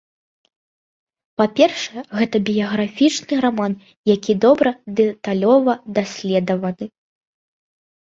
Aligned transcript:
Па-першае, 1.41 2.01
гэта 2.21 2.35
біяграфічны 2.49 3.35
раман, 3.47 3.73
які 4.15 4.33
добра, 4.49 4.69
дэталёва 5.03 5.81
даследаваны. 6.03 6.85